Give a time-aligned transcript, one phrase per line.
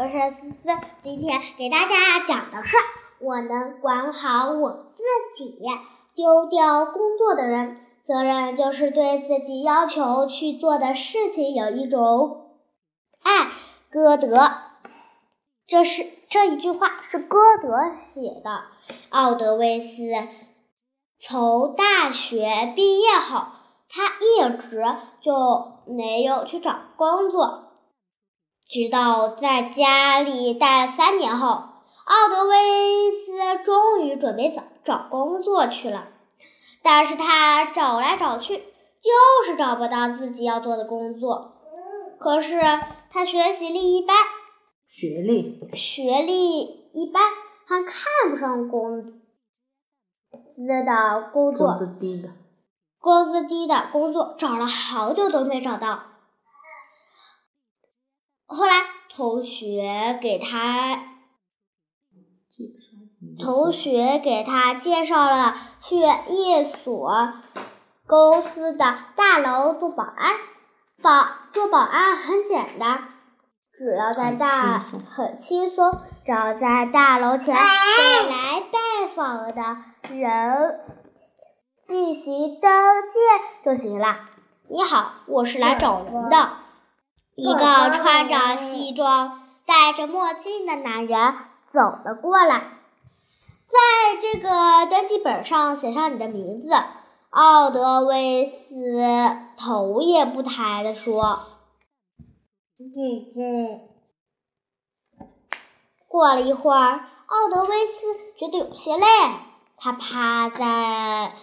[0.00, 2.74] 我是思思，今天给大家讲的是
[3.18, 5.02] 我能管好我自
[5.36, 5.58] 己。
[6.14, 7.76] 丢掉工作的人，
[8.06, 12.46] 责任就是对自己要求去做的事情有一种
[13.22, 13.50] 爱。
[13.90, 14.38] 歌德，
[15.66, 18.62] 这是这一句话是歌德写的。
[19.10, 20.00] 奥德维斯
[21.18, 23.48] 从大学毕业后，
[23.90, 24.82] 他一直
[25.20, 27.69] 就没有去找工作。
[28.70, 36.06] 直到在家里待了三年后，奥德威斯终于准备找找工作去了。
[36.80, 41.56] 但是他找来找去，就是找不到自己要做的工作。
[42.20, 42.60] 可是
[43.10, 44.16] 他学习力一般，
[44.86, 47.22] 学历学历一般，
[47.66, 49.12] 还看不上工资
[50.56, 52.28] 的工作，工资低的，
[53.00, 56.04] 工资低的工作找了好久都没找到。
[58.52, 58.72] 后来，
[59.14, 61.04] 同学给他
[63.38, 65.96] 同学给他介绍了去
[66.28, 67.32] 一所
[68.08, 70.34] 公司的大楼做保安。
[71.00, 71.10] 保
[71.52, 73.04] 做保安很简单，
[73.72, 75.92] 只要在大很轻松，
[76.26, 79.62] 只要在大楼前对来拜访的
[80.12, 80.80] 人
[81.86, 82.70] 进行登
[83.02, 84.28] 记就行了。
[84.68, 86.48] 你好，我是来找人的。
[87.40, 92.58] 一个穿着西装、戴着墨镜的男人走了过来，
[93.66, 96.68] 在这个登记本上写上你的名字。
[97.30, 99.02] 奥德威斯
[99.56, 101.40] 头也不抬地说
[102.76, 103.88] ：“姐姐。”
[106.08, 107.92] 过了一会儿，奥德威斯
[108.38, 109.06] 觉得有些累，
[109.78, 111.34] 他趴在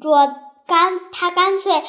[0.00, 0.32] 桌
[0.66, 1.82] 干，他干脆。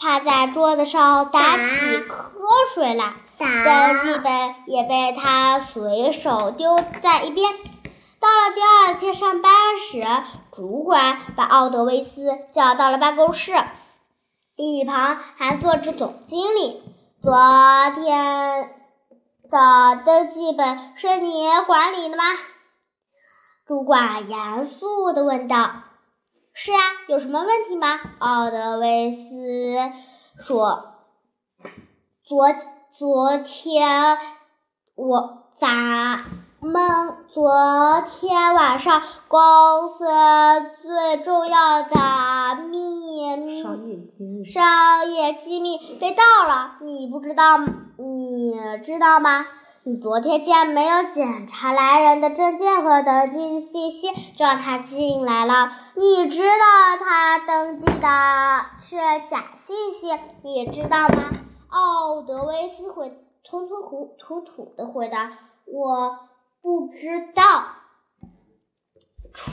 [0.00, 7.52] 趴在桌子上打起瞌睡来，登记本也被他随手丢在一边。
[8.18, 10.02] 到了第二天上班时，
[10.52, 13.52] 主管把奥德维斯叫到了办公室，
[14.56, 16.82] 一旁还坐着总经理。
[17.22, 17.30] 昨
[17.96, 18.70] 天
[19.50, 22.24] 的登记本是你管理的吗？
[23.66, 25.70] 主管严肃地问道。
[26.62, 26.78] 是啊，
[27.08, 27.98] 有什么问题吗？
[28.18, 30.92] 奥德维斯说
[32.22, 32.48] ：“昨
[32.92, 34.18] 昨天
[34.94, 36.22] 我咱
[36.60, 39.40] 们昨天晚上公
[39.88, 40.04] 司
[40.82, 47.56] 最重要的秘密商业机密商业机密被盗了，你不知道？
[47.96, 48.52] 你
[48.84, 49.46] 知道吗？”
[49.82, 55.72] 你昨天竟然没有检查来人的证件和登记信息，就让他进来了。
[55.94, 58.06] 你知道他登记的
[58.78, 58.98] 是
[59.30, 61.30] 假信息，你知道吗？
[61.68, 63.08] 奥德威斯回
[63.42, 65.32] 吞吞糊吐吐的回答
[65.64, 66.18] ：“我
[66.60, 67.42] 不知道。”
[69.32, 69.50] 主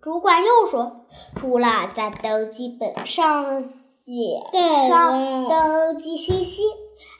[0.00, 1.06] 主管又说
[1.36, 4.10] ：“除了在登记本上写
[4.88, 6.62] 上登记信息。”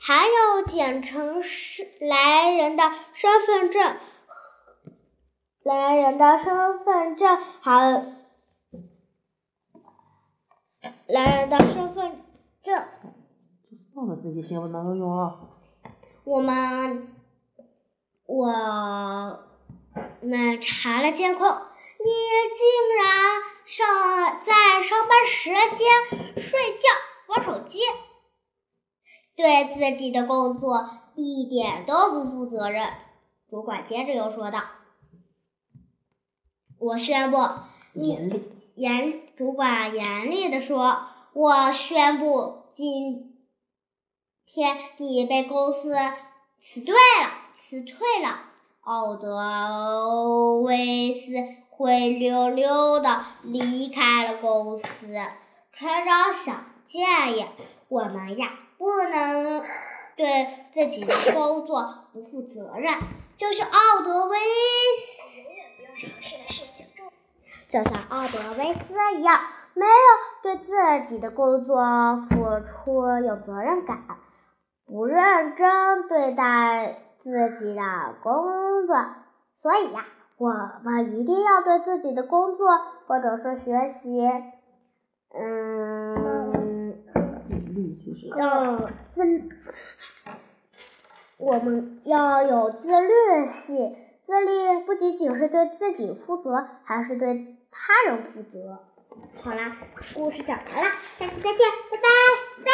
[0.05, 2.83] 还有简成是来人的
[3.13, 3.97] 身份证，
[5.63, 8.17] 来人的身份证，还
[11.07, 12.21] 来人的身份
[12.61, 12.85] 证。
[13.63, 15.39] 就算了这些新闻哪有用啊？
[16.25, 17.07] 我们
[18.25, 18.47] 我
[20.21, 22.09] 们查了监控，你
[22.57, 23.07] 竟然
[23.63, 25.87] 上在上班时间
[26.37, 26.89] 睡觉
[27.27, 27.79] 玩手机。
[29.35, 32.93] 对自己的工作一点都不负责任，
[33.47, 34.61] 主管接着又说道
[36.79, 37.37] ：“我宣布，
[37.93, 38.41] 严
[38.75, 43.37] 严主管严厉的说，我宣布今
[44.45, 45.95] 天你被公司
[46.59, 48.49] 辞退了，辞退了。”
[48.81, 51.31] 奥德威斯
[51.69, 54.83] 灰溜溜的离开了公司。
[55.71, 57.45] 船长想建议
[57.87, 58.59] 我们呀。
[58.83, 59.63] 不能
[60.17, 62.99] 对自己的工作不负责任，
[63.37, 64.37] 就是奥德威
[64.99, 65.41] 斯，
[67.69, 69.39] 就像奥德威斯一样，
[69.73, 69.91] 没有
[70.41, 74.03] 对自己的工作付出有责任感，
[74.85, 77.81] 不认真对待自己的
[78.21, 78.97] 工作。
[79.61, 80.05] 所以呀，
[80.35, 80.49] 我
[80.83, 82.67] 们一定要对自己的工作
[83.07, 84.29] 或者说学习，
[85.39, 86.22] 嗯。
[88.37, 89.21] 要自，
[91.37, 93.95] 我们要有自律性。
[94.25, 98.79] 自律不仅仅是对自己负责，还是对他人负责。
[99.41, 99.77] 好啦，
[100.15, 101.59] 故事讲完了，下次再见，
[101.91, 102.71] 拜拜。